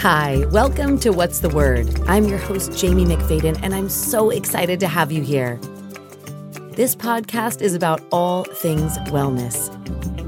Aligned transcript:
Hi, 0.00 0.44
welcome 0.50 0.98
to 1.00 1.10
What's 1.10 1.38
the 1.40 1.48
Word? 1.48 1.88
I'm 2.06 2.26
your 2.26 2.36
host, 2.36 2.78
Jamie 2.78 3.06
McFadden, 3.06 3.58
and 3.62 3.74
I'm 3.74 3.88
so 3.88 4.28
excited 4.28 4.78
to 4.80 4.86
have 4.86 5.10
you 5.10 5.22
here. 5.22 5.58
This 6.72 6.94
podcast 6.94 7.62
is 7.62 7.74
about 7.74 8.02
all 8.12 8.44
things 8.44 8.98
wellness. 9.08 9.72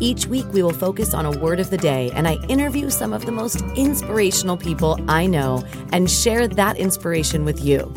Each 0.01 0.27
week, 0.27 0.46
we 0.55 0.62
will 0.62 0.73
focus 0.73 1.12
on 1.12 1.27
a 1.27 1.39
word 1.39 1.61
of 1.61 1.69
the 1.69 1.77
day, 1.77 2.11
and 2.15 2.27
I 2.27 2.37
interview 2.46 2.89
some 2.89 3.12
of 3.12 3.27
the 3.27 3.30
most 3.30 3.61
inspirational 3.77 4.57
people 4.57 4.98
I 5.07 5.27
know 5.27 5.62
and 5.93 6.11
share 6.11 6.48
that 6.48 6.79
inspiration 6.79 7.45
with 7.45 7.62
you. 7.62 7.93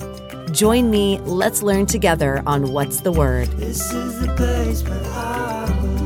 Join 0.51 0.91
me, 0.91 1.19
let's 1.19 1.63
learn 1.63 1.85
together 1.85 2.43
on 2.45 2.73
What's 2.73 2.99
the 2.99 3.13
Word. 3.13 3.47
This 3.51 3.93
is 3.93 4.19
the 4.19 4.35
place 4.35 4.83
where 4.83 5.01
I 5.05 6.00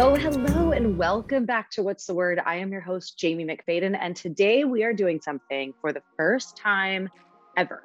Oh, 0.00 0.14
hello, 0.14 0.70
and 0.70 0.96
welcome 0.96 1.44
back 1.44 1.72
to 1.72 1.82
What's 1.82 2.06
the 2.06 2.14
Word. 2.14 2.40
I 2.46 2.54
am 2.54 2.70
your 2.70 2.80
host, 2.80 3.18
Jamie 3.18 3.44
McFadden, 3.44 3.98
and 4.00 4.14
today 4.14 4.62
we 4.62 4.84
are 4.84 4.92
doing 4.92 5.20
something 5.20 5.74
for 5.80 5.92
the 5.92 6.02
first 6.16 6.56
time 6.56 7.08
ever. 7.56 7.82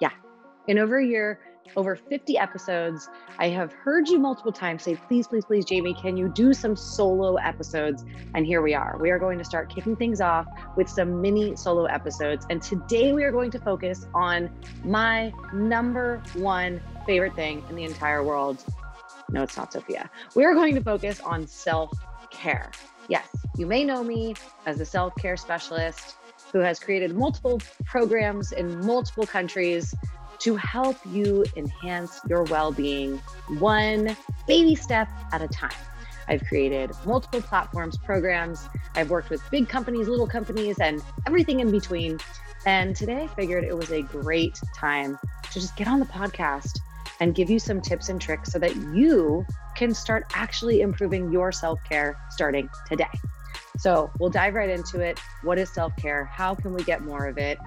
Yeah, 0.00 0.12
in 0.68 0.78
over 0.78 0.98
a 0.98 1.04
year, 1.04 1.40
over 1.74 1.96
50 1.96 2.38
episodes, 2.38 3.08
I 3.40 3.48
have 3.48 3.72
heard 3.72 4.06
you 4.06 4.20
multiple 4.20 4.52
times 4.52 4.84
say, 4.84 4.94
please, 4.94 5.26
please, 5.26 5.44
please, 5.44 5.64
Jamie, 5.64 5.94
can 5.94 6.16
you 6.16 6.28
do 6.28 6.54
some 6.54 6.76
solo 6.76 7.34
episodes? 7.34 8.04
And 8.36 8.46
here 8.46 8.62
we 8.62 8.74
are. 8.74 8.96
We 9.00 9.10
are 9.10 9.18
going 9.18 9.38
to 9.38 9.44
start 9.44 9.68
kicking 9.68 9.96
things 9.96 10.20
off 10.20 10.46
with 10.76 10.88
some 10.88 11.20
mini 11.20 11.56
solo 11.56 11.86
episodes. 11.86 12.46
And 12.50 12.62
today 12.62 13.12
we 13.12 13.24
are 13.24 13.32
going 13.32 13.50
to 13.50 13.58
focus 13.58 14.06
on 14.14 14.48
my 14.84 15.32
number 15.52 16.22
one 16.34 16.80
favorite 17.04 17.34
thing 17.34 17.64
in 17.68 17.74
the 17.74 17.82
entire 17.82 18.22
world 18.22 18.62
no, 19.30 19.42
it's 19.42 19.56
not 19.56 19.72
Sophia. 19.72 20.10
We 20.34 20.44
are 20.44 20.54
going 20.54 20.74
to 20.74 20.82
focus 20.82 21.20
on 21.20 21.46
self 21.46 21.90
care. 22.30 22.70
Yes, 23.08 23.28
you 23.56 23.66
may 23.66 23.84
know 23.84 24.02
me 24.02 24.34
as 24.66 24.80
a 24.80 24.86
self 24.86 25.14
care 25.16 25.36
specialist 25.36 26.16
who 26.52 26.60
has 26.60 26.78
created 26.78 27.16
multiple 27.16 27.60
programs 27.84 28.52
in 28.52 28.84
multiple 28.84 29.26
countries 29.26 29.94
to 30.38 30.56
help 30.56 30.96
you 31.04 31.44
enhance 31.56 32.20
your 32.28 32.44
well 32.44 32.72
being 32.72 33.20
one 33.58 34.16
baby 34.46 34.74
step 34.74 35.08
at 35.32 35.42
a 35.42 35.48
time. 35.48 35.70
I've 36.28 36.44
created 36.44 36.90
multiple 37.04 37.40
platforms, 37.40 37.96
programs. 37.98 38.66
I've 38.94 39.10
worked 39.10 39.30
with 39.30 39.42
big 39.50 39.68
companies, 39.68 40.08
little 40.08 40.26
companies, 40.26 40.78
and 40.80 41.02
everything 41.26 41.60
in 41.60 41.70
between. 41.70 42.18
And 42.66 42.96
today 42.96 43.24
I 43.24 43.26
figured 43.28 43.64
it 43.64 43.76
was 43.76 43.92
a 43.92 44.02
great 44.02 44.58
time 44.76 45.18
to 45.52 45.60
just 45.60 45.76
get 45.76 45.86
on 45.86 46.00
the 46.00 46.06
podcast 46.06 46.80
and 47.20 47.34
give 47.34 47.50
you 47.50 47.58
some 47.58 47.80
tips 47.80 48.08
and 48.08 48.20
tricks 48.20 48.52
so 48.52 48.58
that 48.58 48.76
you 48.94 49.46
can 49.76 49.94
start 49.94 50.26
actually 50.34 50.80
improving 50.80 51.30
your 51.30 51.52
self 51.52 51.82
care 51.84 52.16
starting 52.30 52.68
today. 52.86 53.06
So 53.78 54.10
we'll 54.18 54.30
dive 54.30 54.54
right 54.54 54.70
into 54.70 55.00
it. 55.00 55.18
What 55.42 55.58
is 55.58 55.70
self 55.70 55.94
care? 55.96 56.24
How 56.24 56.54
can 56.54 56.72
we 56.72 56.82
get 56.84 57.02
more 57.02 57.26
of 57.26 57.38
it? 57.38 57.58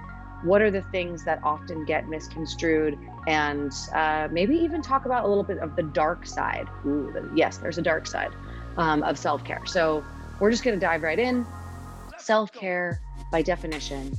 What 0.42 0.62
are 0.62 0.70
the 0.70 0.82
things 0.82 1.24
that 1.24 1.38
often 1.42 1.84
get 1.84 2.08
misconstrued? 2.08 2.98
And 3.26 3.72
uh, 3.94 4.28
maybe 4.32 4.56
even 4.56 4.82
talk 4.82 5.04
about 5.04 5.24
a 5.24 5.28
little 5.28 5.44
bit 5.44 5.58
of 5.58 5.76
the 5.76 5.82
dark 5.82 6.26
side. 6.26 6.68
Ooh, 6.86 7.30
yes, 7.34 7.58
there's 7.58 7.78
a 7.78 7.82
dark 7.82 8.06
side 8.06 8.30
um, 8.76 9.02
of 9.02 9.18
self 9.18 9.44
care. 9.44 9.64
So 9.66 10.04
we're 10.40 10.50
just 10.50 10.64
going 10.64 10.78
to 10.78 10.84
dive 10.84 11.02
right 11.02 11.18
in. 11.18 11.46
Self 12.18 12.52
care, 12.52 13.00
by 13.30 13.42
definition, 13.42 14.12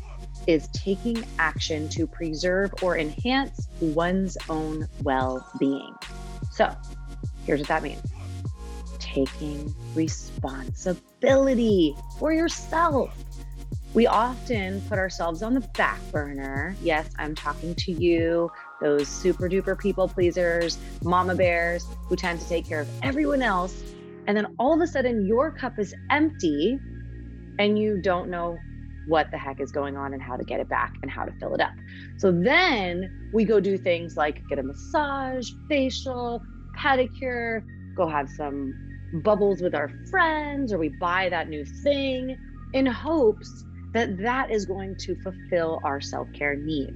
is 0.52 0.68
taking 0.70 1.24
action 1.40 1.88
to 1.90 2.06
preserve 2.06 2.74
or 2.82 2.98
enhance 2.98 3.68
one's 3.80 4.38
own 4.50 4.88
well 5.04 5.48
being. 5.60 5.96
So, 6.52 6.76
here's 7.46 7.62
what 7.62 7.70
that 7.70 7.84
means 7.84 8.02
taking 9.00 9.74
responsibility 9.94 11.96
for 12.18 12.32
yourself. 12.32 13.14
We 13.94 14.08
often 14.08 14.80
put 14.82 14.98
ourselves 14.98 15.44
on 15.44 15.54
the 15.54 15.68
back 15.76 16.00
burner. 16.12 16.78
Yes, 16.82 17.10
I'm 17.18 17.36
talking 17.36 17.76
to 17.76 17.92
you, 17.92 18.50
those 18.80 19.10
super 19.10 19.50
duper 19.50 19.78
people 19.78 20.08
pleasers, 20.08 20.78
mama 21.04 21.36
bears 21.36 21.86
who 22.08 22.16
tend 22.16 22.40
to 22.40 22.48
take 22.48 22.66
care 22.66 22.80
of 22.80 22.88
everyone 23.04 23.42
else. 23.42 23.84
And 24.28 24.38
then 24.38 24.56
all 24.60 24.74
of 24.74 24.82
a 24.82 24.88
sudden, 24.88 25.26
your 25.26 25.52
cup 25.52 25.78
is 25.78 25.94
empty 26.10 26.80
and 27.60 27.78
you 27.78 28.02
don't 28.02 28.30
know 28.30 28.58
what 29.08 29.32
the 29.32 29.38
heck 29.38 29.60
is 29.60 29.72
going 29.72 29.98
on 29.98 30.14
and 30.14 30.22
how 30.22 30.36
to 30.36 30.44
get 30.44 30.60
it 30.60 30.70
back 30.70 30.94
and 31.02 31.10
how 31.10 31.26
to 31.26 31.32
fill 31.40 31.54
it 31.54 31.62
up. 31.62 31.74
So 32.18 32.32
then 32.32 33.32
we 33.34 33.46
go 33.46 33.60
do 33.60 33.78
things 33.78 34.16
like 34.16 34.42
get 34.48 34.60
a 34.60 34.64
massage, 34.64 35.50
facial, 35.68 36.42
pedicure, 36.78 37.64
go 37.96 38.08
have 38.08 38.30
some 38.30 38.74
bubbles 39.24 39.62
with 39.62 39.76
our 39.76 39.90
friends, 40.10 40.72
or 40.72 40.78
we 40.78 40.90
buy 40.90 41.30
that 41.30 41.50
new 41.50 41.66
thing 41.84 42.38
in 42.74 42.86
hopes 42.86 43.66
that 43.94 44.18
that 44.20 44.52
is 44.52 44.66
going 44.66 44.96
to 44.98 45.16
fulfill 45.22 45.82
our 45.84 46.00
self 46.00 46.28
care 46.34 46.56
need. 46.56 46.94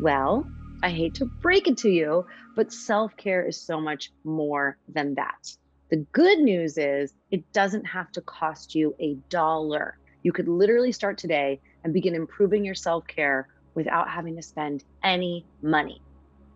Well, 0.00 0.46
I 0.82 0.90
hate 0.90 1.14
to 1.14 1.26
break 1.42 1.66
it 1.66 1.76
to 1.78 1.90
you, 1.90 2.24
but 2.56 2.72
self 2.72 3.16
care 3.16 3.44
is 3.44 3.60
so 3.60 3.80
much 3.80 4.10
more 4.24 4.78
than 4.88 5.14
that. 5.14 5.56
The 5.90 6.06
good 6.12 6.38
news 6.38 6.78
is 6.78 7.14
it 7.30 7.52
doesn't 7.52 7.84
have 7.84 8.12
to 8.12 8.20
cost 8.20 8.74
you 8.74 8.94
a 9.00 9.14
dollar. 9.28 9.98
You 10.22 10.32
could 10.32 10.48
literally 10.48 10.92
start 10.92 11.18
today 11.18 11.60
and 11.84 11.92
begin 11.92 12.14
improving 12.14 12.64
your 12.64 12.74
self 12.74 13.06
care 13.06 13.48
without 13.74 14.10
having 14.10 14.36
to 14.36 14.42
spend 14.42 14.84
any 15.04 15.46
money. 15.62 16.02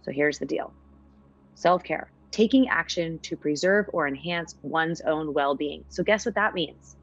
So 0.02 0.12
here's 0.12 0.38
the 0.38 0.46
deal 0.46 0.74
self 1.54 1.84
care, 1.84 2.12
taking 2.32 2.68
action 2.68 3.20
to 3.24 3.36
preserve 3.36 3.86
or 3.92 4.08
enhance 4.08 4.54
one's 4.62 5.00
own 5.02 5.32
well 5.32 5.54
being. 5.54 5.84
So, 5.88 6.02
guess 6.02 6.26
what 6.26 6.34
that 6.34 6.54
means? 6.54 6.96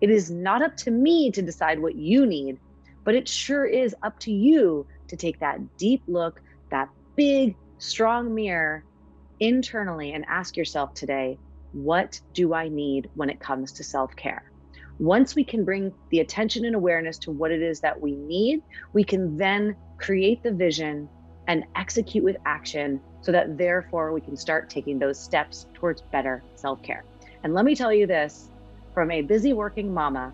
It 0.00 0.10
is 0.10 0.30
not 0.30 0.62
up 0.62 0.76
to 0.78 0.90
me 0.90 1.30
to 1.32 1.42
decide 1.42 1.80
what 1.80 1.96
you 1.96 2.26
need, 2.26 2.58
but 3.04 3.14
it 3.14 3.28
sure 3.28 3.64
is 3.64 3.94
up 4.02 4.18
to 4.20 4.32
you 4.32 4.86
to 5.08 5.16
take 5.16 5.38
that 5.40 5.58
deep 5.78 6.02
look, 6.06 6.40
that 6.70 6.88
big, 7.16 7.56
strong 7.78 8.34
mirror 8.34 8.84
internally 9.40 10.12
and 10.12 10.24
ask 10.28 10.56
yourself 10.56 10.94
today, 10.94 11.38
what 11.72 12.20
do 12.34 12.54
I 12.54 12.68
need 12.68 13.10
when 13.14 13.30
it 13.30 13.40
comes 13.40 13.72
to 13.74 13.84
self 13.84 14.14
care? 14.16 14.44
Once 14.98 15.34
we 15.34 15.44
can 15.44 15.64
bring 15.64 15.92
the 16.10 16.20
attention 16.20 16.64
and 16.64 16.76
awareness 16.76 17.18
to 17.18 17.32
what 17.32 17.50
it 17.50 17.60
is 17.60 17.80
that 17.80 18.00
we 18.00 18.12
need, 18.12 18.62
we 18.92 19.02
can 19.02 19.36
then 19.36 19.74
create 19.98 20.42
the 20.42 20.52
vision 20.52 21.08
and 21.48 21.64
execute 21.74 22.22
with 22.22 22.36
action 22.46 23.00
so 23.20 23.32
that 23.32 23.58
therefore 23.58 24.12
we 24.12 24.20
can 24.20 24.36
start 24.36 24.70
taking 24.70 24.98
those 24.98 25.18
steps 25.18 25.66
towards 25.74 26.02
better 26.12 26.42
self 26.54 26.82
care. 26.82 27.04
And 27.42 27.54
let 27.54 27.64
me 27.64 27.74
tell 27.74 27.92
you 27.92 28.06
this 28.06 28.50
from 28.92 29.10
a 29.10 29.22
busy 29.22 29.52
working 29.52 29.92
mama 29.92 30.32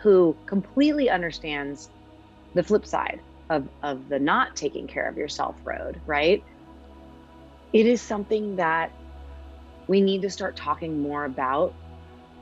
who 0.00 0.36
completely 0.46 1.10
understands 1.10 1.90
the 2.54 2.62
flip 2.62 2.86
side 2.86 3.20
of, 3.50 3.68
of 3.82 4.08
the 4.08 4.18
not 4.18 4.54
taking 4.54 4.86
care 4.86 5.08
of 5.08 5.16
yourself 5.16 5.56
road, 5.64 6.00
right? 6.06 6.44
It 7.72 7.86
is 7.86 8.00
something 8.00 8.56
that 8.56 8.92
we 9.88 10.00
need 10.00 10.22
to 10.22 10.30
start 10.30 10.56
talking 10.56 11.02
more 11.02 11.24
about 11.24 11.74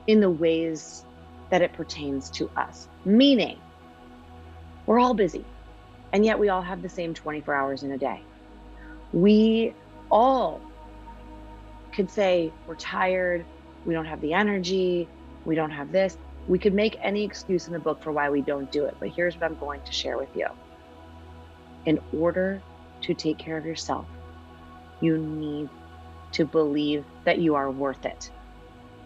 in 0.06 0.20
the 0.20 0.31
ways 0.31 1.04
that 1.53 1.61
it 1.61 1.75
pertains 1.75 2.31
to 2.31 2.49
us. 2.57 2.89
Meaning, 3.05 3.61
we're 4.87 4.99
all 4.99 5.13
busy, 5.13 5.45
and 6.15 6.25
yet 6.25 6.39
we 6.39 6.49
all 6.49 6.63
have 6.63 6.81
the 6.81 6.89
same 6.89 7.13
24 7.13 7.55
hours 7.55 7.83
in 7.83 7.93
a 7.93 7.99
day. 7.99 8.23
We 9.13 9.75
all 10.11 10.62
could 11.93 12.11
say 12.11 12.51
we're 12.67 12.75
tired, 12.77 13.45
we 13.85 13.93
don't 13.93 14.07
have 14.07 14.23
the 14.23 14.33
energy, 14.33 15.07
we 15.45 15.55
don't 15.55 15.71
have 15.71 15.93
this. 15.93 16.17
We 16.49 16.59
could 16.59 16.73
make 16.73 16.97
any 17.03 17.23
excuse 17.23 17.67
in 17.67 17.75
the 17.75 17.79
book 17.79 18.03
for 18.03 18.12
why 18.12 18.31
we 18.31 18.41
don't 18.41 18.73
do 18.73 18.87
it, 18.87 18.97
but 18.99 19.11
here's 19.11 19.35
what 19.35 19.44
I'm 19.44 19.59
going 19.59 19.82
to 19.82 19.93
share 19.93 20.17
with 20.17 20.35
you. 20.35 20.47
In 21.85 22.00
order 22.19 22.62
to 23.03 23.12
take 23.12 23.37
care 23.37 23.59
of 23.59 23.67
yourself, 23.67 24.06
you 25.03 25.19
need 25.19 25.69
to 26.32 26.47
believe 26.47 27.05
that 27.25 27.41
you 27.41 27.56
are 27.56 27.71
worth 27.71 28.06
it. 28.06 28.31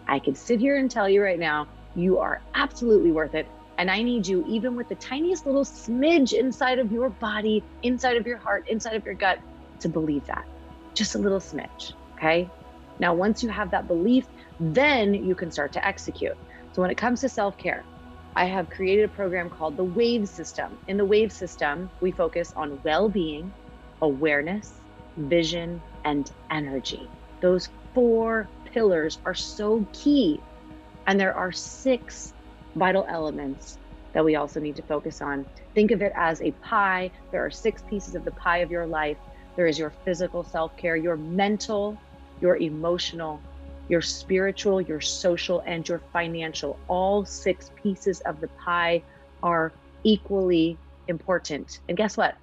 I 0.07 0.19
can 0.19 0.33
sit 0.33 0.61
here 0.61 0.77
and 0.77 0.89
tell 0.89 1.09
you 1.09 1.21
right 1.21 1.37
now, 1.37 1.67
you 1.97 2.19
are 2.19 2.41
absolutely 2.53 3.11
worth 3.11 3.33
it. 3.33 3.47
And 3.79 3.91
I 3.91 4.01
need 4.01 4.25
you, 4.25 4.45
even 4.47 4.75
with 4.75 4.87
the 4.87 4.95
tiniest 4.95 5.45
little 5.45 5.65
smidge 5.65 6.33
inside 6.33 6.79
of 6.79 6.91
your 6.91 7.09
body, 7.09 7.63
inside 7.83 8.17
of 8.17 8.25
your 8.25 8.37
heart, 8.37 8.67
inside 8.69 8.95
of 8.95 9.05
your 9.05 9.15
gut, 9.15 9.39
to 9.81 9.89
believe 9.89 10.25
that. 10.27 10.47
Just 10.93 11.15
a 11.15 11.17
little 11.17 11.39
smidge. 11.39 11.93
Okay. 12.15 12.49
Now, 12.99 13.13
once 13.13 13.43
you 13.43 13.49
have 13.49 13.69
that 13.71 13.87
belief, 13.87 14.25
then 14.59 15.13
you 15.13 15.35
can 15.35 15.51
start 15.51 15.73
to 15.73 15.85
execute. 15.85 16.35
So, 16.71 16.81
when 16.81 16.89
it 16.89 16.97
comes 16.97 17.21
to 17.21 17.29
self 17.29 17.57
care, 17.57 17.83
I 18.35 18.45
have 18.45 18.69
created 18.69 19.05
a 19.05 19.09
program 19.09 19.49
called 19.49 19.77
the 19.77 19.83
WAVE 19.83 20.27
system. 20.27 20.77
In 20.87 20.97
the 20.97 21.05
WAVE 21.05 21.31
system, 21.31 21.89
we 22.01 22.11
focus 22.11 22.53
on 22.55 22.79
well 22.83 23.09
being, 23.09 23.51
awareness, 24.01 24.73
vision, 25.17 25.81
and 26.05 26.31
energy. 26.49 27.07
Those 27.41 27.69
four 27.93 28.47
pillars 28.65 29.19
are 29.25 29.33
so 29.33 29.85
key 29.93 30.39
and 31.07 31.19
there 31.19 31.33
are 31.33 31.51
six 31.51 32.33
vital 32.75 33.05
elements 33.09 33.77
that 34.13 34.23
we 34.23 34.35
also 34.35 34.59
need 34.59 34.75
to 34.75 34.81
focus 34.83 35.21
on. 35.21 35.45
Think 35.73 35.91
of 35.91 36.01
it 36.01 36.11
as 36.15 36.41
a 36.41 36.51
pie. 36.51 37.11
There 37.31 37.45
are 37.45 37.51
six 37.51 37.81
pieces 37.89 38.15
of 38.15 38.25
the 38.25 38.31
pie 38.31 38.57
of 38.57 38.71
your 38.71 38.85
life. 38.85 39.17
There 39.55 39.67
is 39.67 39.79
your 39.79 39.91
physical 40.05 40.43
self 40.43 40.75
care, 40.77 40.95
your 40.95 41.17
mental, 41.17 41.97
your 42.41 42.57
emotional, 42.57 43.41
your 43.89 44.01
spiritual, 44.01 44.81
your 44.81 45.01
social, 45.01 45.63
and 45.65 45.87
your 45.87 46.01
financial. 46.11 46.77
All 46.87 47.25
six 47.25 47.71
pieces 47.81 48.19
of 48.21 48.41
the 48.41 48.47
pie 48.49 49.01
are 49.41 49.71
equally 50.03 50.77
important. 51.07 51.79
And 51.87 51.97
guess 51.97 52.17
what? 52.17 52.35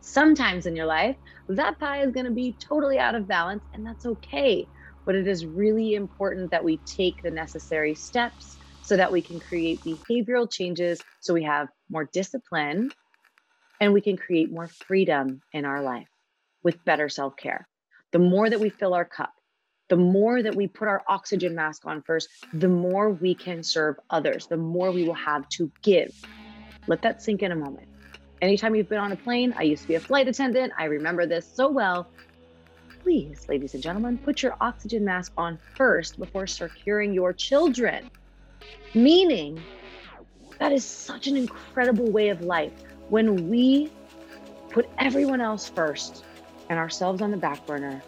Sometimes 0.00 0.66
in 0.66 0.74
your 0.74 0.86
life, 0.86 1.16
that 1.48 1.78
pie 1.78 2.02
is 2.02 2.12
going 2.12 2.26
to 2.26 2.32
be 2.32 2.52
totally 2.58 2.98
out 2.98 3.14
of 3.14 3.28
balance, 3.28 3.62
and 3.72 3.86
that's 3.86 4.04
okay. 4.06 4.66
But 5.04 5.14
it 5.14 5.26
is 5.26 5.44
really 5.44 5.94
important 5.94 6.50
that 6.50 6.64
we 6.64 6.78
take 6.78 7.22
the 7.22 7.30
necessary 7.30 7.94
steps 7.94 8.56
so 8.82 8.96
that 8.96 9.12
we 9.12 9.22
can 9.22 9.40
create 9.40 9.80
behavioral 9.84 10.50
changes 10.50 11.00
so 11.20 11.34
we 11.34 11.44
have 11.44 11.68
more 11.90 12.08
discipline 12.12 12.90
and 13.80 13.92
we 13.92 14.00
can 14.00 14.16
create 14.16 14.52
more 14.52 14.68
freedom 14.68 15.40
in 15.52 15.64
our 15.64 15.82
life 15.82 16.08
with 16.62 16.84
better 16.84 17.08
self 17.08 17.36
care. 17.36 17.68
The 18.12 18.18
more 18.18 18.48
that 18.48 18.60
we 18.60 18.68
fill 18.68 18.94
our 18.94 19.04
cup, 19.04 19.32
the 19.88 19.96
more 19.96 20.42
that 20.42 20.54
we 20.54 20.68
put 20.68 20.88
our 20.88 21.02
oxygen 21.08 21.54
mask 21.54 21.84
on 21.84 22.02
first, 22.02 22.28
the 22.52 22.68
more 22.68 23.10
we 23.10 23.34
can 23.34 23.62
serve 23.62 23.96
others, 24.10 24.46
the 24.46 24.56
more 24.56 24.90
we 24.90 25.04
will 25.04 25.14
have 25.14 25.48
to 25.50 25.70
give. 25.82 26.10
Let 26.86 27.02
that 27.02 27.22
sink 27.22 27.42
in 27.42 27.52
a 27.52 27.56
moment. 27.56 27.88
Anytime 28.40 28.74
you've 28.74 28.88
been 28.88 28.98
on 28.98 29.12
a 29.12 29.16
plane, 29.16 29.54
I 29.56 29.62
used 29.62 29.82
to 29.82 29.88
be 29.88 29.94
a 29.94 30.00
flight 30.00 30.28
attendant. 30.28 30.72
I 30.78 30.84
remember 30.84 31.26
this 31.26 31.46
so 31.54 31.70
well. 31.70 32.08
Please, 33.02 33.46
ladies 33.48 33.74
and 33.74 33.82
gentlemen, 33.82 34.18
put 34.18 34.42
your 34.42 34.56
oxygen 34.60 35.04
mask 35.04 35.32
on 35.36 35.58
first 35.74 36.18
before 36.18 36.46
securing 36.46 37.12
your 37.12 37.32
children. 37.32 38.10
Meaning, 38.94 39.60
that 40.58 40.72
is 40.72 40.84
such 40.84 41.26
an 41.26 41.36
incredible 41.36 42.10
way 42.10 42.28
of 42.28 42.40
life 42.42 42.72
when 43.08 43.48
we 43.48 43.90
put 44.70 44.88
everyone 44.98 45.40
else 45.40 45.68
first 45.68 46.24
and 46.70 46.78
ourselves 46.78 47.20
on 47.20 47.30
the 47.30 47.36
back 47.36 47.66
burner 47.66 48.02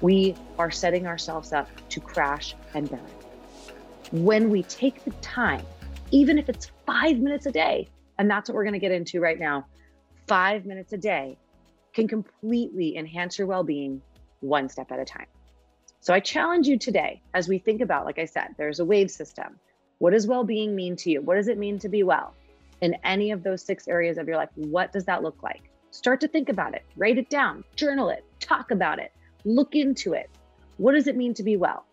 we 0.00 0.34
are 0.58 0.70
setting 0.70 1.06
ourselves 1.06 1.52
up 1.52 1.68
to 1.90 2.00
crash 2.00 2.54
and 2.74 2.88
burn. 2.90 3.00
When 4.12 4.50
we 4.50 4.62
take 4.64 5.04
the 5.04 5.10
time, 5.20 5.64
even 6.10 6.38
if 6.38 6.48
it's 6.48 6.70
five 6.86 7.18
minutes 7.18 7.46
a 7.46 7.52
day, 7.52 7.88
and 8.18 8.30
that's 8.30 8.48
what 8.48 8.56
we're 8.56 8.64
going 8.64 8.74
to 8.74 8.80
get 8.80 8.92
into 8.92 9.20
right 9.20 9.38
now, 9.38 9.66
five 10.26 10.64
minutes 10.64 10.92
a 10.92 10.96
day 10.96 11.38
can 11.92 12.08
completely 12.08 12.96
enhance 12.96 13.38
your 13.38 13.46
well 13.46 13.64
being 13.64 14.00
one 14.40 14.68
step 14.68 14.90
at 14.92 14.98
a 14.98 15.04
time. 15.04 15.26
So 16.00 16.14
I 16.14 16.20
challenge 16.20 16.66
you 16.66 16.78
today 16.78 17.20
as 17.34 17.48
we 17.48 17.58
think 17.58 17.80
about, 17.80 18.06
like 18.06 18.18
I 18.18 18.24
said, 18.24 18.54
there's 18.56 18.80
a 18.80 18.84
wave 18.84 19.10
system. 19.10 19.58
What 19.98 20.12
does 20.12 20.26
well 20.26 20.44
being 20.44 20.74
mean 20.74 20.96
to 20.96 21.10
you? 21.10 21.20
What 21.20 21.34
does 21.34 21.48
it 21.48 21.58
mean 21.58 21.78
to 21.80 21.88
be 21.88 22.02
well? 22.02 22.34
In 22.80 22.96
any 23.04 23.32
of 23.32 23.42
those 23.42 23.62
six 23.62 23.86
areas 23.86 24.16
of 24.16 24.26
your 24.26 24.36
life, 24.36 24.48
what 24.54 24.92
does 24.92 25.04
that 25.04 25.22
look 25.22 25.42
like? 25.42 25.70
Start 25.90 26.20
to 26.22 26.28
think 26.28 26.48
about 26.48 26.74
it, 26.74 26.84
write 26.96 27.18
it 27.18 27.28
down, 27.28 27.64
journal 27.76 28.08
it, 28.08 28.24
talk 28.38 28.70
about 28.70 28.98
it. 28.98 29.12
Look 29.44 29.74
into 29.74 30.14
it. 30.14 30.30
What 30.78 30.92
does 30.92 31.06
it 31.06 31.16
mean 31.16 31.34
to 31.34 31.42
be 31.42 31.58
well? 31.58 31.84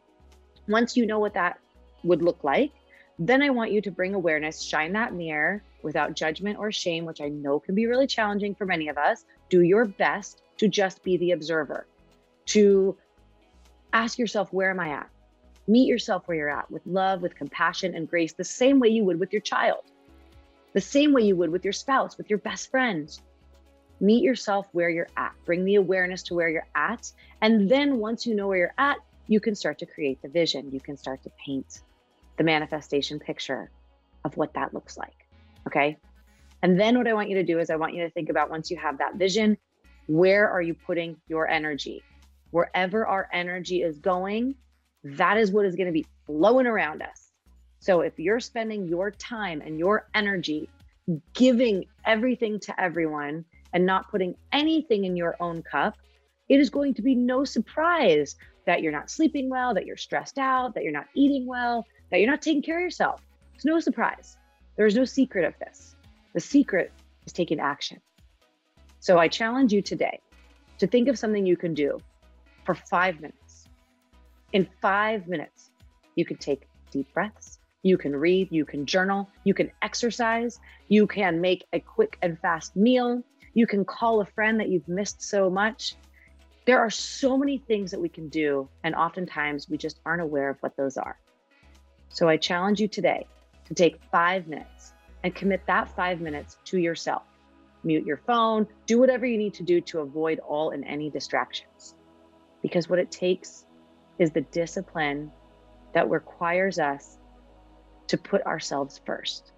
Once 0.70 0.96
you 0.96 1.06
know 1.06 1.20
what 1.20 1.34
that 1.34 1.60
would 2.04 2.22
look 2.22 2.44
like, 2.44 2.72
then 3.19 3.42
I 3.42 3.50
want 3.50 3.72
you 3.72 3.81
to 3.81 3.92
bring 3.92 4.14
awareness, 4.14 4.62
shine 4.62 4.94
that 4.94 5.14
mirror 5.14 5.64
without 5.81 6.16
judgment 6.16 6.60
or 6.60 6.72
shame, 6.72 7.06
which 7.06 7.22
I 7.22 7.30
know 7.30 7.60
can 7.60 7.74
be 7.74 7.88
really 7.88 8.08
challenging 8.08 8.54
for 8.54 8.66
many 8.66 8.90
of 8.90 8.98
us. 8.98 9.25
Do 9.50 9.62
your 9.62 9.86
best 9.86 10.44
to 10.58 10.68
just 10.68 11.04
be 11.04 11.18
the 11.18 11.31
observer, 11.31 11.88
to 12.48 12.96
ask 13.94 14.19
yourself, 14.19 14.54
where 14.54 14.69
am 14.69 14.80
I 14.80 14.90
at? 14.90 15.10
Meet 15.68 15.88
yourself 15.88 16.28
where 16.28 16.38
you're 16.38 16.50
at 16.50 16.69
with 16.69 16.86
love, 16.86 17.22
with 17.22 17.36
compassion 17.36 17.96
and 17.96 18.10
grace, 18.10 18.34
the 18.34 18.44
same 18.44 18.80
way 18.80 18.90
you 18.90 19.04
would 19.04 19.20
with 19.20 19.34
your 19.34 19.42
child, 19.42 19.84
the 20.74 20.81
same 20.81 21.13
way 21.13 21.24
you 21.24 21.36
would 21.36 21.50
with 21.50 21.63
your 21.63 21.74
spouse, 21.74 22.18
with 22.18 22.30
your 22.30 22.40
best 22.40 22.70
friend, 22.70 23.20
meet 24.00 24.24
yourself 24.24 24.68
where 24.74 24.90
you're 24.90 25.10
at, 25.18 25.34
bring 25.46 25.66
the 25.66 25.75
awareness 25.75 26.24
to 26.24 26.36
where 26.36 26.50
you're 26.50 26.68
at. 26.75 27.12
And 27.42 27.70
then 27.70 27.98
once 27.98 28.25
you 28.28 28.36
know 28.36 28.48
where 28.48 28.58
you're 28.58 28.74
at, 28.78 28.98
you 29.28 29.40
can 29.40 29.56
start 29.56 29.80
to 29.80 29.86
create 29.86 30.22
the 30.22 30.30
vision. 30.30 30.72
You 30.72 30.80
can 30.80 30.98
start 30.98 31.24
to 31.24 31.31
paint 31.44 31.81
the 32.38 32.44
manifestation 32.44 33.19
picture 33.19 33.69
of 34.25 34.36
what 34.38 34.54
that 34.54 34.74
looks 34.74 34.98
like. 34.98 35.28
Okay. 35.68 35.98
And 36.62 36.80
then 36.80 36.98
what 36.98 37.07
I 37.07 37.13
want 37.13 37.30
you 37.30 37.36
to 37.36 37.44
do 37.44 37.60
is 37.60 37.69
I 37.69 37.75
want 37.75 37.94
you 37.94 38.04
to 38.04 38.10
think 38.10 38.30
about 38.30 38.50
once 38.50 38.72
you 38.72 38.78
have 38.78 38.98
that 39.00 39.16
vision, 39.16 39.57
where 40.07 40.50
are 40.50 40.62
you 40.62 40.74
putting 40.74 41.18
your 41.28 41.48
energy? 41.48 42.04
Wherever 42.51 43.06
our 43.06 43.30
energy 43.34 43.81
is 43.81 43.98
going, 43.98 44.56
that 45.04 45.38
is 45.38 45.51
what 45.51 45.66
is 45.66 45.75
going 45.75 45.88
to 45.88 45.94
be 45.94 46.06
flowing 46.25 46.66
around 46.66 47.01
us. 47.01 47.31
So 47.80 48.01
if 48.01 48.18
you're 48.18 48.39
spending 48.39 48.88
your 48.88 49.12
time 49.12 49.62
and 49.62 49.78
your 49.78 50.07
energy 50.13 50.69
giving 51.34 51.86
everything 52.06 52.60
to 52.62 52.81
everyone, 52.81 53.45
and 53.74 53.86
not 53.86 54.10
putting 54.10 54.36
anything 54.51 55.06
in 55.06 55.16
your 55.16 55.36
own 55.39 55.62
cup, 55.62 55.95
it 56.50 56.60
is 56.60 56.69
going 56.69 56.94
to 56.95 57.01
be 57.01 57.16
no 57.16 57.44
surprise 57.44 58.36
that 58.66 58.81
you're 58.81 58.92
not 58.92 59.10
sleeping 59.10 59.50
well, 59.50 59.74
that 59.74 59.86
you're 59.86 59.98
stressed 59.98 60.38
out, 60.38 60.74
that 60.74 60.84
you're 60.84 60.92
not 60.92 61.07
eating 61.13 61.45
well, 61.45 61.86
that 62.09 62.19
you're 62.19 62.30
not 62.30 62.42
taking 62.42 62.62
care 62.62 62.77
of 62.77 62.83
yourself. 62.83 63.21
It's 63.56 63.65
no 63.65 63.80
surprise. 63.80 64.38
There 64.75 64.86
is 64.86 64.95
no 64.95 65.06
secret 65.06 65.45
of 65.45 65.54
this. 65.59 65.95
The 66.33 66.39
secret 66.39 66.92
is 67.25 67.33
taking 67.33 67.59
action. 67.59 68.00
So 69.00 69.18
I 69.18 69.27
challenge 69.27 69.74
you 69.74 69.81
today 69.81 70.19
to 70.80 70.88
think 70.88 71.07
of 71.07 71.18
something 71.18 71.45
you 71.45 71.57
can 71.57 71.74
do 71.74 72.00
for 72.65 72.75
five 72.75 73.19
minutes. 73.19 73.68
In 74.54 74.68
five 74.81 75.27
minutes, 75.27 75.71
you 76.15 76.25
can 76.25 76.38
take 76.38 76.68
deep 76.92 77.12
breaths, 77.13 77.59
you 77.83 77.98
can 77.98 78.15
read, 78.15 78.50
you 78.51 78.65
can 78.65 78.86
journal, 78.86 79.30
you 79.44 79.53
can 79.53 79.71
exercise, 79.81 80.60
you 80.88 81.07
can 81.07 81.42
make 81.42 81.65
a 81.74 81.80
quick 81.80 82.18
and 82.21 82.39
fast 82.39 82.75
meal, 82.75 83.24
you 83.53 83.68
can 83.68 83.86
call 83.86 84.21
a 84.21 84.25
friend 84.25 84.60
that 84.60 84.69
you've 84.69 84.88
missed 84.88 85.21
so 85.21 85.50
much. 85.50 85.95
There 86.65 86.80
are 86.80 86.89
so 86.89 87.38
many 87.38 87.57
things 87.57 87.92
that 87.92 88.00
we 88.00 88.10
can 88.10 88.30
do, 88.30 88.68
and 88.83 88.94
oftentimes 88.94 89.69
we 89.69 89.77
just 89.77 90.00
aren't 90.06 90.21
aware 90.21 90.50
of 90.50 90.57
what 90.60 90.75
those 90.75 90.98
are. 90.98 91.18
So 92.09 92.27
I 92.27 92.38
challenge 92.38 92.80
you 92.80 92.88
today 92.88 93.27
to 93.65 93.74
take 93.74 94.00
five 94.12 94.48
minutes 94.48 94.94
and 95.24 95.36
commit 95.36 95.62
that 95.68 95.94
five 95.95 96.21
minutes 96.21 96.57
to 96.65 96.77
yourself. 96.77 97.24
Mute 97.83 98.06
your 98.06 98.18
phone, 98.18 98.68
do 98.86 99.00
whatever 99.00 99.25
you 99.25 99.38
need 99.38 99.54
to 99.56 99.63
do 99.63 99.81
to 99.81 100.00
avoid 100.00 100.39
all 100.39 100.71
and 100.71 100.83
any 100.86 101.09
distractions. 101.09 101.95
Because 102.62 102.89
what 102.89 103.00
it 103.00 103.12
takes 103.12 103.65
is 104.19 104.31
the 104.31 104.42
discipline 104.42 105.31
that 105.94 106.09
requires 106.09 106.80
us 106.80 107.18
to 108.07 108.18
put 108.18 108.42
ourselves 108.44 109.00
first. 109.06 109.51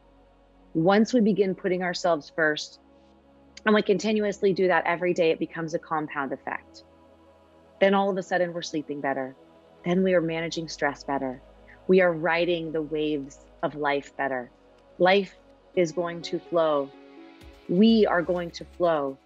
Once 0.74 1.14
we 1.14 1.22
begin 1.22 1.56
putting 1.56 1.82
ourselves 1.82 2.32
first, 2.36 2.80
and 3.66 3.76
we 3.76 3.82
continuously 3.82 4.54
do 4.54 4.68
that 4.68 4.86
every 4.86 5.14
day, 5.14 5.32
it 5.32 5.40
becomes 5.40 5.74
a 5.74 5.80
compound 5.80 6.32
effect. 6.32 6.84
Then 7.82 7.94
all 7.94 8.10
of 8.10 8.18
a 8.18 8.24
sudden, 8.24 8.54
we're 8.54 8.62
sleeping 8.62 9.02
better. 9.02 9.36
Then 9.86 10.04
we 10.04 10.14
are 10.14 10.22
managing 10.22 10.68
stress 10.68 11.04
better. 11.04 11.42
We 11.90 12.02
are 12.02 12.14
riding 12.14 12.72
the 12.72 12.84
waves 12.84 13.40
of 13.64 13.74
life 13.74 14.16
better. 14.16 14.52
Life 15.00 15.36
is 15.76 15.92
going 15.92 16.22
to 16.22 16.38
flow. 16.38 16.88
We 17.68 18.06
are 18.06 18.22
going 18.22 18.52
to 18.52 18.66
flow. 18.78 19.18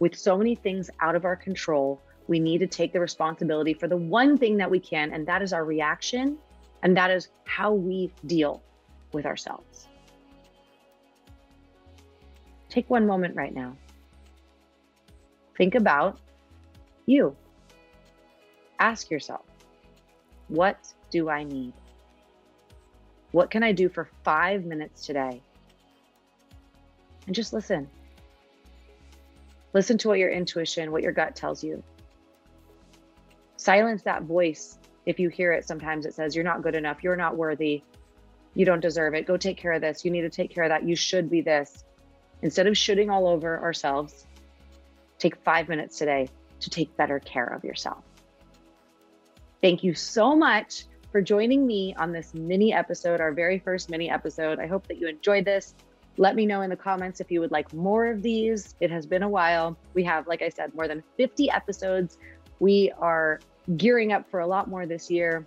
With 0.00 0.16
so 0.16 0.36
many 0.36 0.56
things 0.56 0.90
out 0.98 1.14
of 1.14 1.24
our 1.24 1.36
control, 1.36 2.00
we 2.26 2.40
need 2.40 2.58
to 2.58 2.66
take 2.66 2.92
the 2.92 2.98
responsibility 2.98 3.72
for 3.72 3.86
the 3.86 3.96
one 3.96 4.36
thing 4.36 4.56
that 4.56 4.68
we 4.68 4.80
can, 4.80 5.12
and 5.12 5.28
that 5.28 5.42
is 5.42 5.52
our 5.52 5.64
reaction, 5.64 6.36
and 6.82 6.96
that 6.96 7.12
is 7.12 7.28
how 7.44 7.72
we 7.72 8.12
deal 8.26 8.64
with 9.12 9.24
ourselves. 9.24 9.86
Take 12.68 12.90
one 12.90 13.06
moment 13.06 13.36
right 13.36 13.54
now. 13.54 13.76
Think 15.56 15.76
about 15.76 16.18
you. 17.06 17.36
Ask 18.80 19.08
yourself, 19.08 19.44
what 20.48 20.92
do 21.10 21.28
I 21.28 21.44
need? 21.44 21.74
What 23.32 23.50
can 23.50 23.62
I 23.62 23.72
do 23.72 23.88
for 23.88 24.08
five 24.24 24.64
minutes 24.64 25.06
today? 25.06 25.42
And 27.26 27.34
just 27.34 27.52
listen. 27.52 27.88
Listen 29.74 29.98
to 29.98 30.08
what 30.08 30.18
your 30.18 30.30
intuition, 30.30 30.90
what 30.90 31.02
your 31.02 31.12
gut 31.12 31.36
tells 31.36 31.62
you. 31.62 31.82
Silence 33.56 34.02
that 34.02 34.22
voice 34.22 34.78
if 35.04 35.18
you 35.18 35.28
hear 35.28 35.52
it 35.52 35.66
sometimes 35.66 36.04
it 36.06 36.14
says, 36.14 36.34
You're 36.34 36.44
not 36.44 36.62
good 36.62 36.74
enough. 36.74 37.02
You're 37.02 37.16
not 37.16 37.36
worthy. 37.36 37.82
You 38.54 38.64
don't 38.64 38.80
deserve 38.80 39.14
it. 39.14 39.26
Go 39.26 39.36
take 39.36 39.56
care 39.56 39.72
of 39.72 39.80
this. 39.80 40.04
You 40.04 40.10
need 40.10 40.22
to 40.22 40.30
take 40.30 40.52
care 40.52 40.64
of 40.64 40.70
that. 40.70 40.84
You 40.84 40.96
should 40.96 41.30
be 41.30 41.40
this. 41.40 41.84
Instead 42.42 42.66
of 42.66 42.76
shooting 42.76 43.10
all 43.10 43.26
over 43.26 43.60
ourselves, 43.60 44.26
take 45.18 45.36
five 45.36 45.68
minutes 45.68 45.98
today 45.98 46.28
to 46.60 46.70
take 46.70 46.96
better 46.96 47.20
care 47.20 47.46
of 47.46 47.64
yourself. 47.64 48.04
Thank 49.60 49.82
you 49.82 49.94
so 49.94 50.36
much 50.36 50.84
for 51.10 51.20
joining 51.20 51.66
me 51.66 51.94
on 51.96 52.12
this 52.12 52.34
mini 52.34 52.72
episode, 52.72 53.20
our 53.20 53.32
very 53.32 53.58
first 53.58 53.90
mini 53.90 54.10
episode. 54.10 54.58
I 54.58 54.66
hope 54.66 54.86
that 54.88 54.98
you 54.98 55.08
enjoyed 55.08 55.44
this. 55.44 55.74
Let 56.16 56.34
me 56.34 56.46
know 56.46 56.62
in 56.62 56.70
the 56.70 56.76
comments 56.76 57.20
if 57.20 57.30
you 57.30 57.40
would 57.40 57.52
like 57.52 57.72
more 57.72 58.06
of 58.06 58.22
these. 58.22 58.74
It 58.80 58.90
has 58.90 59.06
been 59.06 59.22
a 59.22 59.28
while. 59.28 59.76
We 59.94 60.02
have, 60.04 60.26
like 60.26 60.42
I 60.42 60.48
said, 60.48 60.74
more 60.74 60.88
than 60.88 61.02
50 61.16 61.50
episodes. 61.50 62.18
We 62.58 62.92
are 62.98 63.40
gearing 63.76 64.12
up 64.12 64.28
for 64.30 64.40
a 64.40 64.46
lot 64.46 64.68
more 64.68 64.84
this 64.84 65.10
year. 65.10 65.46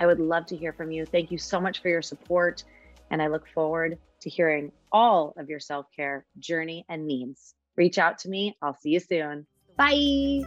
I 0.00 0.06
would 0.06 0.18
love 0.18 0.46
to 0.46 0.56
hear 0.56 0.72
from 0.72 0.90
you. 0.90 1.06
Thank 1.06 1.30
you 1.30 1.38
so 1.38 1.60
much 1.60 1.80
for 1.80 1.88
your 1.88 2.02
support. 2.02 2.64
And 3.10 3.22
I 3.22 3.28
look 3.28 3.46
forward 3.48 3.98
to 4.20 4.30
hearing 4.30 4.72
all 4.90 5.34
of 5.36 5.48
your 5.48 5.60
self 5.60 5.86
care 5.94 6.24
journey 6.38 6.84
and 6.88 7.06
needs. 7.06 7.54
Reach 7.76 7.98
out 7.98 8.18
to 8.18 8.28
me. 8.28 8.56
I'll 8.60 8.74
see 8.74 8.90
you 8.90 9.00
soon. 9.00 9.46
Bye. 9.76 10.42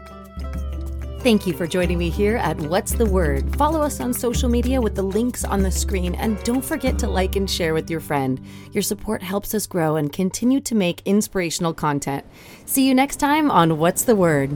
Thank 1.26 1.48
you 1.48 1.54
for 1.54 1.66
joining 1.66 1.98
me 1.98 2.12
here 2.12 2.38
at 2.38 2.56
What's 2.56 2.92
the 2.92 3.08
Word. 3.08 3.56
Follow 3.56 3.82
us 3.82 4.00
on 4.00 4.14
social 4.14 4.48
media 4.48 4.80
with 4.80 4.94
the 4.94 5.02
links 5.02 5.44
on 5.44 5.64
the 5.64 5.72
screen 5.72 6.14
and 6.14 6.38
don't 6.44 6.64
forget 6.64 7.00
to 7.00 7.10
like 7.10 7.36
and 7.36 7.50
share 7.50 7.74
with 7.74 7.90
your 7.90 8.00
friend. 8.00 8.40
Your 8.74 8.84
support 8.84 9.24
helps 9.24 9.56
us 9.56 9.66
grow 9.66 9.96
and 9.96 10.14
continue 10.14 10.60
to 10.60 10.76
make 10.76 11.02
inspirational 11.04 11.74
content. 11.74 12.24
See 12.68 12.88
you 12.88 12.94
next 12.94 13.16
time 13.16 13.50
on 13.50 13.80
What's 13.80 14.04
the 14.04 14.16
Word. 14.16 14.56